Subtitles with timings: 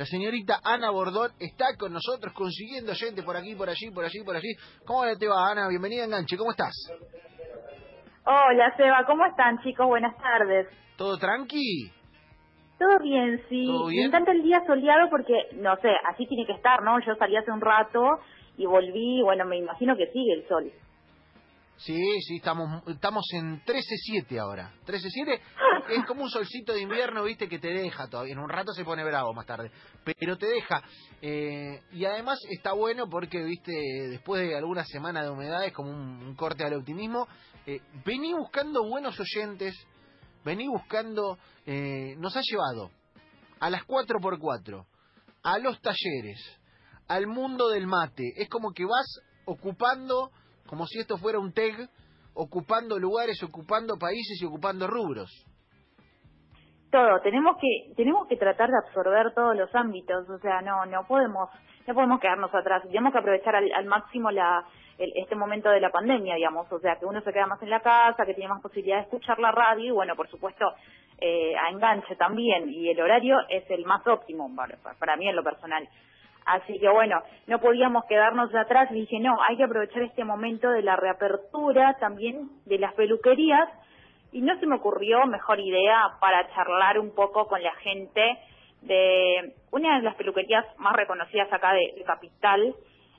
[0.00, 4.24] La señorita Ana Bordón está con nosotros consiguiendo gente por aquí, por allí, por allí,
[4.24, 4.48] por allí.
[4.86, 5.68] ¿Cómo te va, Ana?
[5.68, 6.72] Bienvenida a Enganche, ¿cómo estás?
[8.24, 9.86] Hola, Seba, ¿cómo están, chicos?
[9.86, 10.68] Buenas tardes.
[10.96, 11.92] ¿Todo tranqui?
[12.78, 13.66] Todo bien, sí.
[13.66, 14.04] ¿Todo bien?
[14.04, 16.98] Me encanta el día soleado porque, no sé, así tiene que estar, ¿no?
[17.04, 18.00] Yo salí hace un rato
[18.56, 20.72] y volví, bueno, me imagino que sigue el sol.
[21.76, 24.70] Sí, sí, estamos estamos en 13.7 ahora.
[24.86, 25.40] 13.7
[25.90, 28.32] es como un solcito de invierno, viste, que te deja todavía.
[28.32, 29.70] En un rato se pone bravo más tarde,
[30.18, 30.82] pero te deja.
[31.22, 33.72] Eh, y además está bueno porque, viste,
[34.08, 37.26] después de algunas semanas de humedad es como un, corte al optimismo.
[37.66, 39.74] Eh, vení buscando buenos oyentes,
[40.44, 41.38] vení buscando...
[41.66, 42.90] Eh, nos ha llevado
[43.60, 44.86] a las 4x4,
[45.42, 46.40] a los talleres,
[47.08, 48.32] al mundo del mate.
[48.36, 50.30] Es como que vas ocupando
[50.70, 51.90] como si esto fuera un TEG,
[52.32, 55.28] ocupando lugares, ocupando países y ocupando rubros.
[56.90, 61.06] Todo, tenemos que tenemos que tratar de absorber todos los ámbitos, o sea, no no
[61.06, 61.48] podemos
[61.86, 64.64] no podemos quedarnos atrás, tenemos que aprovechar al, al máximo la
[64.98, 67.70] el, este momento de la pandemia, digamos, o sea, que uno se queda más en
[67.70, 70.74] la casa, que tiene más posibilidad de escuchar la radio y bueno, por supuesto,
[71.20, 75.36] eh, a enganche también y el horario es el más óptimo para, para mí en
[75.36, 75.88] lo personal.
[76.44, 80.82] Así que bueno, no podíamos quedarnos atrás dije, no, hay que aprovechar este momento de
[80.82, 83.68] la reapertura también de las peluquerías
[84.32, 88.38] y no se me ocurrió mejor idea para charlar un poco con la gente
[88.82, 92.74] de una de las peluquerías más reconocidas acá de, Capital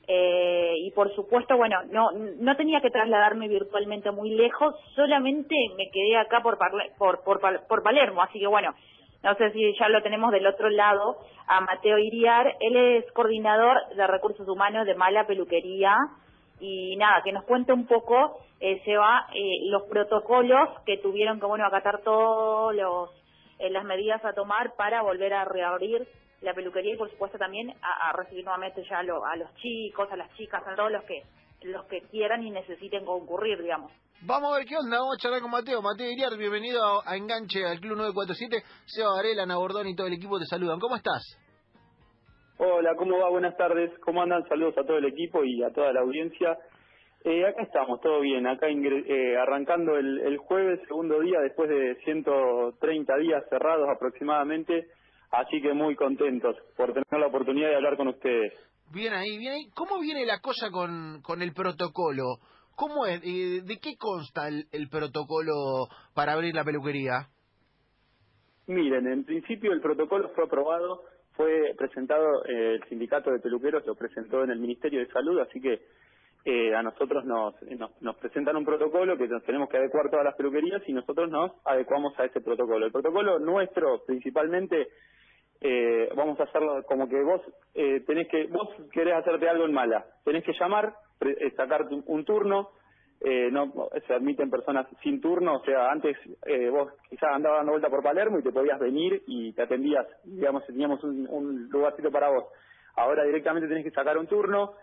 [0.08, 5.89] eh, y por supuesto, bueno, no no tenía que trasladarme virtualmente muy lejos, solamente me
[5.92, 8.73] quedé acá por, Parle- por, por, por Palermo, así que bueno,
[9.23, 11.17] no sé si ya lo tenemos del otro lado,
[11.48, 15.95] a Mateo Iriar, él es coordinador de recursos humanos de Mala Peluquería
[16.62, 21.45] y nada, que nos cuente un poco, eh, Seba, eh, los protocolos que tuvieron que,
[21.48, 23.09] bueno, acatar todos los
[23.59, 26.08] eh, las medidas a tomar para volver a reabrir
[26.42, 30.16] la peluquería y por supuesto también a, recibir nuevamente ya lo- a los chicos, a
[30.16, 31.23] las chicas, a todos los que
[31.64, 33.92] los que quieran y necesiten concurrir, digamos.
[34.22, 35.82] Vamos a ver qué onda, vamos a charlar con Mateo.
[35.82, 38.64] Mateo Iriar, bienvenido a, Enganche al Club 947.
[38.86, 40.80] Seba Varela, Bordón y todo el equipo te saludan.
[40.80, 41.22] ¿Cómo estás?
[42.64, 43.27] Hola, ¿cómo va?
[43.30, 43.92] Buenas tardes.
[44.02, 44.48] ¿Cómo andan?
[44.48, 46.60] Saludos a todo el equipo y a toda la audiencia.
[47.23, 48.45] Eh, acá estamos, todo bien.
[48.45, 54.89] Acá eh, arrancando el, el jueves, segundo día, después de 130 días cerrados aproximadamente.
[55.32, 58.54] Así que muy contentos por tener la oportunidad de hablar con ustedes.
[58.93, 59.70] Bien ahí, bien ahí.
[59.73, 62.38] ¿Cómo viene la cosa con, con el protocolo?
[62.76, 63.22] ¿Cómo es?
[63.23, 67.28] Eh, ¿De qué consta el, el protocolo para abrir la peluquería?
[68.67, 71.02] Miren, en principio el protocolo fue aprobado,
[71.36, 75.61] fue presentado, eh, el sindicato de peluqueros lo presentó en el Ministerio de Salud, así
[75.61, 75.81] que
[76.43, 80.25] eh, a nosotros nos, nos, nos presentan un protocolo que nos tenemos que adecuar todas
[80.25, 82.86] las peluquerías y nosotros nos adecuamos a ese protocolo.
[82.86, 84.87] El protocolo nuestro principalmente
[85.61, 87.42] eh, vamos a hacerlo como que vos
[87.75, 92.25] eh, tenés que vos querés hacerte algo en mala, tenés que llamar, eh, sacar un
[92.25, 92.71] turno,
[93.23, 93.71] eh, no
[94.08, 98.04] se admiten personas sin turno, o sea, antes eh, vos quizás andabas dando vuelta por
[98.04, 102.45] Palermo y te podías venir y te atendías, digamos, teníamos un, un lugarcito para vos.
[102.95, 104.73] Ahora directamente tenés que sacar un turno,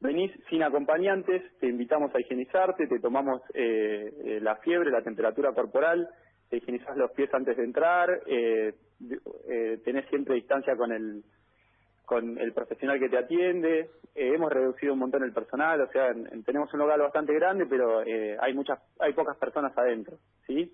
[0.00, 5.52] venís sin acompañantes, te invitamos a higienizarte, te tomamos eh, eh, la fiebre, la temperatura
[5.52, 6.08] corporal,
[6.48, 8.74] te higienizás los pies antes de entrar, eh,
[9.48, 11.22] eh, tenés siempre distancia con el
[12.08, 13.80] con el profesional que te atiende,
[14.14, 17.34] eh, hemos reducido un montón el personal, o sea, en- en- tenemos un local bastante
[17.34, 20.72] grande, pero eh, hay muchas, hay pocas personas adentro, ¿sí?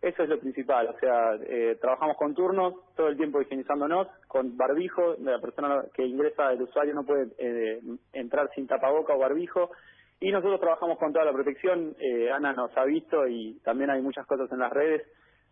[0.00, 4.56] Eso es lo principal, o sea, eh, trabajamos con turnos, todo el tiempo higienizándonos, con
[4.56, 7.80] barbijo, la persona que ingresa, el usuario no puede eh,
[8.14, 9.70] entrar sin tapaboca o barbijo,
[10.18, 14.00] y nosotros trabajamos con toda la protección, eh, Ana nos ha visto y también hay
[14.00, 15.02] muchas cosas en las redes,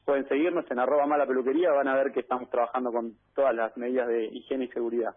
[0.09, 3.77] pueden seguirnos en arroba mala peluquería, van a ver que estamos trabajando con todas las
[3.77, 5.15] medidas de higiene y seguridad.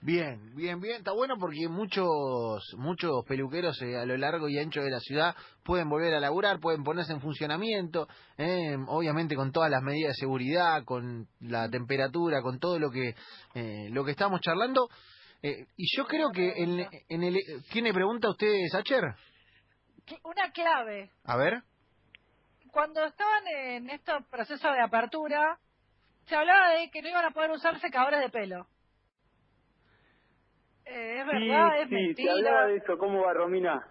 [0.00, 0.96] Bien, bien, bien.
[0.96, 5.36] Está bueno porque muchos muchos peluqueros eh, a lo largo y ancho de la ciudad
[5.62, 8.08] pueden volver a laburar, pueden ponerse en funcionamiento,
[8.38, 13.14] eh, obviamente con todas las medidas de seguridad, con la temperatura, con todo lo que
[13.54, 14.88] eh, lo que estamos charlando.
[15.42, 17.36] Eh, y yo creo que en, en el...
[17.70, 19.04] ¿Tiene pregunta usted, Sacher?
[20.24, 21.10] Una clave.
[21.24, 21.62] A ver.
[22.72, 25.58] Cuando estaban en este proceso de apertura,
[26.26, 28.66] se hablaba de que no iban a poder usar secadores de pelo.
[30.84, 31.80] Eh, ¿Es verdad?
[31.80, 32.32] ¿Es sí, se mentira?
[32.32, 32.98] hablaba de eso.
[32.98, 33.86] ¿Cómo va, Romina?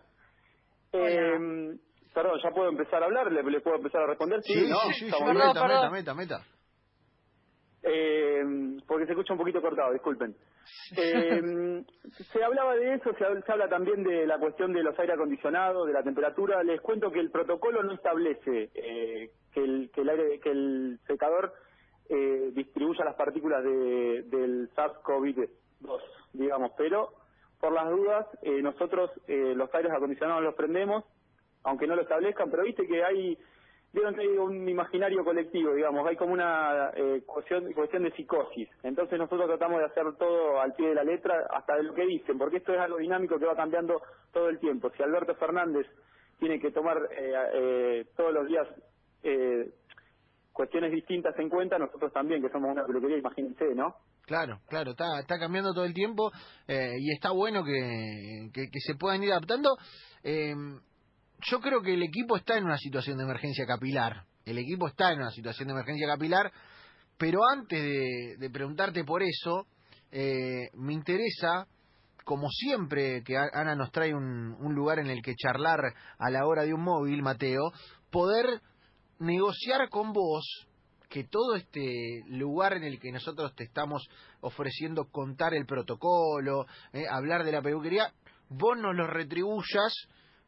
[0.94, 1.78] Eh,
[2.14, 3.32] perdón, ¿ya puedo empezar a hablar?
[3.32, 4.42] ¿Le, le puedo empezar a responder?
[4.44, 4.80] Sí, ¿no?
[4.80, 6.57] sí, sí, sí, Estamos Perdón, meta, meta, meta, meta.
[7.84, 8.44] Eh,
[8.88, 10.36] porque se escucha un poquito cortado, disculpen.
[10.98, 11.84] Eh,
[12.32, 15.14] se hablaba de eso, se, hab- se habla también de la cuestión de los aire
[15.14, 16.62] acondicionados, de la temperatura.
[16.64, 21.00] Les cuento que el protocolo no establece eh, que, el, que, el aire, que el
[21.08, 21.54] secador
[22.10, 25.50] eh, distribuya las partículas de- del, sa- SARS-CoV-2,
[26.34, 27.10] digamos, pero
[27.60, 31.06] por las dudas, eh, nosotros eh, los aires acondicionados los prendemos,
[31.64, 33.38] aunque no lo establezcan, pero viste que hay,
[33.94, 38.70] vieron que hay un imaginario colectivo, digamos, hay como una eh, cuestión, cuestión de psicosis.
[38.84, 42.06] Entonces nosotros tratamos de hacer todo al pie de la letra, hasta de lo que
[42.06, 44.02] dicen, porque esto es algo dinámico que va cambiando
[44.32, 44.92] todo el tiempo.
[44.96, 45.88] Si Alberto Fernández
[46.40, 48.68] tiene que tomar eh, eh, todos los días
[49.24, 49.72] eh,
[50.54, 53.96] cuestiones distintas en cuenta, nosotros también, que somos una peluquería, imagínense, ¿no?
[54.26, 56.32] Claro, claro, está, está cambiando todo el tiempo
[56.68, 59.70] eh, y está bueno que, que, que se puedan ir adaptando.
[61.42, 64.24] Yo creo que el equipo está en una situación de emergencia capilar.
[64.46, 66.52] El equipo está en una situación de emergencia capilar,
[67.18, 67.82] pero antes
[68.40, 69.68] de, preguntarte por eso,
[70.12, 71.68] eh, me interesa,
[72.24, 75.80] como siempre que Ana nos trae un, un lugar en el que charlar
[76.18, 77.72] a la hora de un móvil, Mateo,
[78.10, 78.62] poder
[79.20, 80.68] negociar con vos
[81.10, 84.08] que todo este lugar en el que nosotros te estamos
[84.42, 88.12] ofreciendo contar el protocolo, eh, hablar de la peluquería,
[88.50, 89.94] vos nos lo retribuyas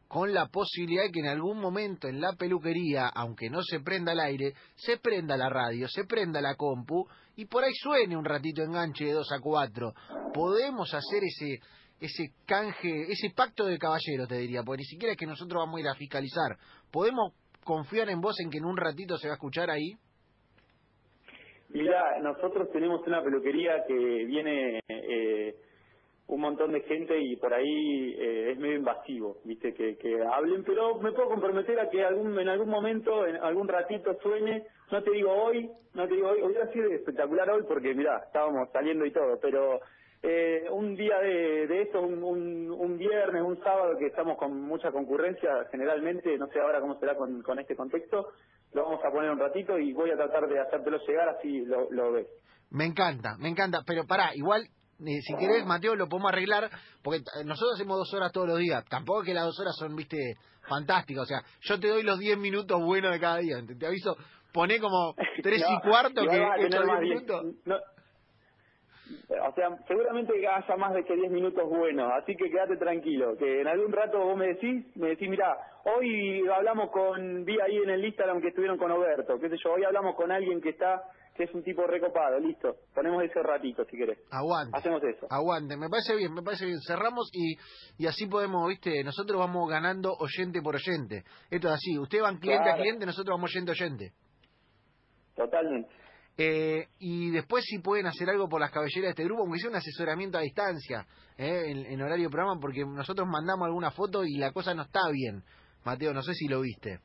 [0.10, 4.14] con la posibilidad de que en algún momento en la peluquería, aunque no se prenda
[4.14, 8.26] el aire, se prenda la radio, se prenda la compu y por ahí suene un
[8.26, 9.94] ratito enganche de 2 a 4.
[10.34, 11.60] Podemos hacer ese
[12.02, 15.78] ese canje, ese pacto de caballeros, te diría, porque ni siquiera es que nosotros vamos
[15.78, 16.58] a ir a fiscalizar.
[16.92, 17.34] ¿Podemos
[17.64, 19.94] confiar en vos en que en un ratito se va a escuchar ahí?
[21.70, 25.56] Mira, nosotros tenemos una peluquería que viene eh,
[26.30, 30.64] un montón de gente y por ahí eh, es medio invasivo, viste, que, que hablen,
[30.64, 35.02] pero me puedo comprometer a que algún, en algún momento, en algún ratito suene, no
[35.02, 39.08] te digo hoy, no te digo hoy, ha sido espectacular hoy porque mira, estábamos saliendo
[39.08, 39.80] y todo, pero
[40.22, 44.62] eh, un día de, de esto, un, un, un viernes, un sábado que estamos con
[44.62, 48.34] mucha concurrencia, generalmente, no sé ahora cómo será con, con este contexto,
[48.74, 51.90] lo vamos a poner un ratito y voy a tratar de hacértelo llegar así lo,
[51.90, 52.28] lo ves.
[52.70, 54.62] Me encanta, me encanta, pero pará, igual,
[55.00, 56.70] si querés, Mateo, lo podemos arreglar,
[57.02, 59.96] porque nosotros hacemos dos horas todos los días, tampoco es que las dos horas son,
[59.96, 60.36] viste,
[60.68, 64.16] fantásticas, o sea, yo te doy los diez minutos buenos de cada día, te, aviso,
[64.54, 67.56] poné como tres No, y cuarto que he hecho tener más diez diez- minutos.
[67.66, 67.76] no,
[69.30, 73.62] o sea, seguramente haya más de que 10 minutos buenos, así que quédate tranquilo, que
[73.62, 77.90] en algún rato vos me decís, me decís, mira, hoy hablamos con, vi ahí en
[77.90, 81.04] el Instagram que estuvieron con Oberto, qué sé yo, hoy hablamos con alguien que está,
[81.36, 84.78] que es un tipo recopado, listo, ponemos ese ratito si querés, Aguante.
[84.78, 85.28] hacemos eso.
[85.30, 86.80] Aguante, me parece bien, me parece bien.
[86.86, 87.56] Cerramos y,
[88.04, 91.24] y así podemos, viste, nosotros vamos ganando oyente por oyente.
[91.50, 94.12] Esto es así, ustedes van cliente a cliente, nosotros vamos oyente a oyente.
[95.36, 95.90] Totalmente.
[96.42, 99.70] Eh, y después si pueden hacer algo por las cabelleras de este grupo, aunque sea
[99.72, 101.06] un asesoramiento a distancia,
[101.38, 105.44] eh, en, horario programa, porque nosotros mandamos alguna foto y la cosa no está bien.
[105.84, 107.00] Mateo, no sé si lo viste.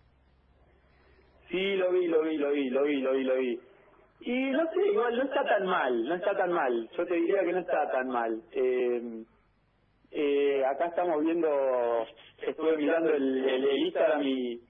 [1.51, 3.61] Sí, lo vi, lo vi, lo vi, lo vi, lo vi, lo vi.
[4.21, 6.89] Y no sé, igual no está tan mal, no está tan mal.
[6.97, 8.41] Yo te diría que no está tan mal.
[8.53, 9.25] Eh,
[10.13, 11.49] eh, acá estamos viendo,
[12.47, 14.61] estuve mirando el, el- el Instagram y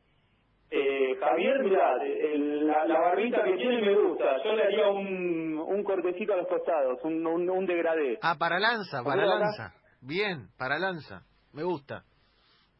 [1.34, 4.42] Javier, mira, el- la, la barbita que tiene me gusta.
[4.44, 8.18] Yo le haría un, un cortecito a los costados, un, un, un degradé.
[8.22, 9.34] Ah, para lanza, para acá.
[9.38, 9.74] lanza.
[10.00, 11.22] Bien, para lanza.
[11.52, 12.02] Me gusta.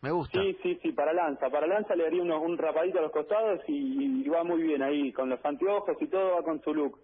[0.03, 0.39] Me gusta.
[0.39, 1.49] Sí, sí, sí, para Lanza.
[1.49, 4.83] Para Lanza le haría unos, un rapadito a los costados y, y va muy bien
[4.83, 6.99] ahí, con los anteojos y todo, va con su look.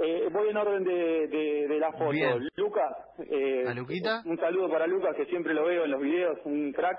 [0.00, 2.10] Eh, voy en orden de, de, de la foto.
[2.10, 2.48] Bien.
[2.56, 2.92] Lucas,
[3.30, 4.22] eh, ¿A Luquita?
[4.24, 6.98] un saludo para Lucas, que siempre lo veo en los videos, un crack.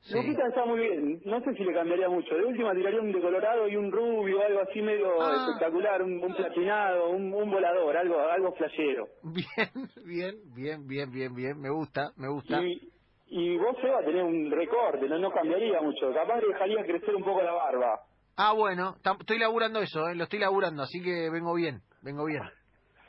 [0.00, 0.14] Sí.
[0.14, 2.34] Luquita está muy bien, no sé si le cambiaría mucho.
[2.34, 5.46] De última tiraría un decolorado y un rubio, algo así medio Ah.
[5.46, 9.06] espectacular, un, un platinado, un, un volador, algo algo flashero.
[9.24, 9.70] Bien,
[10.06, 11.60] bien, bien, bien, bien, bien.
[11.60, 12.62] Me gusta, me gusta.
[12.62, 12.80] Y,
[13.26, 16.12] y vos, Seba, tenés un recorte, no, no cambiaría mucho.
[16.14, 18.00] Capaz dejaría crecer un poco la barba.
[18.36, 22.42] Ah, bueno, estoy laburando eso, eh, lo estoy laburando, así que vengo bien, vengo bien.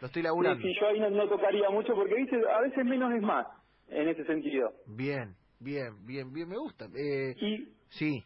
[0.01, 0.61] Lo estoy Sí, laburando.
[0.63, 3.45] sí, yo ahí no, no tocaría mucho porque, viste, a veces menos es más,
[3.89, 4.71] en ese sentido.
[4.87, 6.85] Bien, bien, bien, bien, me gusta.
[6.95, 8.23] Eh, Y, sí,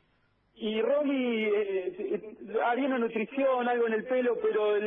[0.55, 4.83] y Romy eh, eh, haría una nutrición, algo en el pelo, pero el,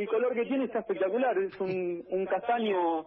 [0.00, 1.36] el color que tiene está espectacular.
[1.38, 3.06] Es un, un castaño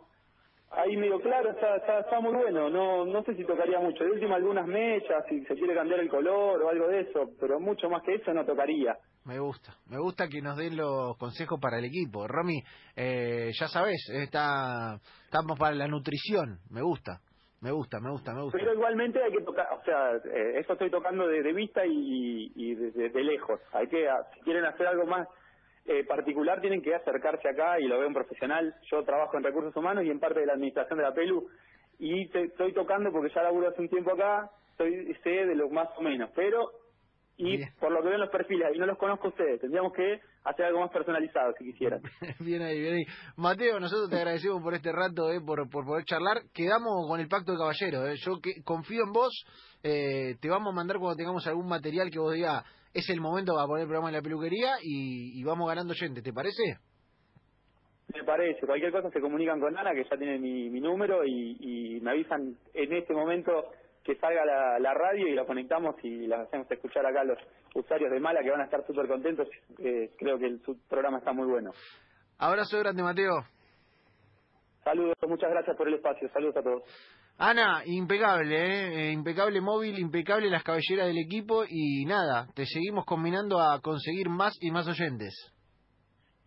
[0.70, 2.70] ahí medio claro, está, está, está muy bueno.
[2.70, 4.04] No no sé si tocaría mucho.
[4.04, 7.60] De última, algunas mechas, si se quiere cambiar el color o algo de eso, pero
[7.60, 8.96] mucho más que eso no tocaría.
[9.26, 9.76] me gusta.
[9.88, 12.28] Me gusta que nos den los consejos para el equipo.
[12.28, 12.62] Romy,
[12.96, 16.60] eh, ya sabes, está, estamos para la nutrición.
[16.70, 17.22] Me gusta,
[17.63, 18.58] me gusta, me gusta, me gusta.
[18.60, 22.75] Pero igualmente hay que tocar, o sea, eh, eso estoy tocando de, vista y, y
[22.75, 23.60] de, de- de lejos.
[23.72, 25.27] Hay que, ah, si quieren hacer algo más
[25.86, 28.75] eh, particular, tienen que acercarse acá y lo veo un profesional.
[28.91, 31.48] Yo trabajo en recursos humanos y en parte de la administración de la PELU
[32.00, 35.70] y te, estoy tocando porque ya laburo hace un tiempo acá, soy, sé de lo
[35.70, 36.70] más o menos, pero
[37.38, 37.70] y Bien.
[37.80, 40.66] por lo que ven los perfiles, y no los conozco a ustedes, tendríamos que hacer
[40.66, 42.02] algo más personalizado si quisieran.
[42.40, 43.04] bien ahí, bien ahí.
[43.38, 46.44] Mateo, nosotros te agradecemos por este rato, eh, por, por poder charlar.
[46.54, 48.08] Quedamos con el pacto de caballero.
[48.08, 48.16] Eh.
[48.18, 49.46] Yo que, confío en vos.
[49.84, 52.63] Eh, te vamos a mandar cuando tengamos algún material que vos digas
[52.94, 56.22] es el momento para poner el programa en la peluquería y, y vamos ganando gente.
[56.22, 56.78] ¿Te parece?
[58.13, 61.58] Me parece, cualquier cosa se comunican con Ana, que ya tiene mi, mi número, y,
[61.60, 63.72] y me avisan en este momento
[64.04, 67.38] que salga la, la radio y la conectamos y la hacemos escuchar acá a los
[67.74, 69.48] usuarios de Mala, que van a estar súper contentos.
[69.80, 71.72] Eh, creo que el, su programa está muy bueno.
[72.38, 73.46] Abrazo grande, Mateo.
[74.84, 76.84] Saludos, muchas gracias por el espacio, saludos a todos.
[77.38, 79.08] Ana, impecable, ¿eh?
[79.08, 84.30] Eh, impecable móvil, impecable las cabelleras del equipo y nada, te seguimos combinando a conseguir
[84.30, 85.53] más y más oyentes.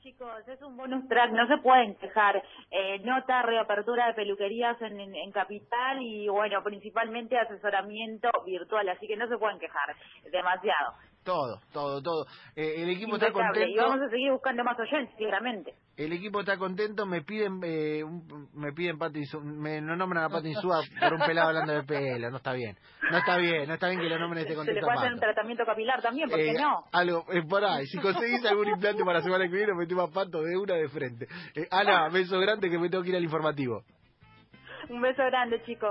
[0.06, 2.40] Chicos, es un bonus track, no se pueden quejar.
[2.70, 9.08] Eh, nota reapertura de peluquerías en, en, en Capital y, bueno, principalmente asesoramiento virtual, así
[9.08, 9.96] que no se pueden quejar.
[10.30, 10.94] Demasiado.
[11.26, 12.24] Todo, todo, todo.
[12.54, 13.62] Eh, el equipo está Impecable.
[13.62, 13.90] Y contento.
[13.90, 15.74] vamos a seguir buscando más oyentes, seguramente.
[15.96, 20.28] El equipo está contento, me piden eh, un- me piden Pati me no nombran a
[20.28, 22.76] Pati Insúa por un pelado hablando de pelo, no está bien.
[23.10, 24.86] No está bien, no está bien que lo nombren en este Se le contexto.
[24.86, 26.84] puede hacer un tratamiento capilar también, ¿por qué Eh, no?
[26.92, 30.42] Algo, eh, pará, si conseguís algún implante para la semana que viene, metemos a Pato
[30.42, 31.26] de una de frente.
[31.56, 33.82] Eh, Ana, beso grande que me tengo que ir al informativo.
[34.88, 35.90] Un beso grande, chicos.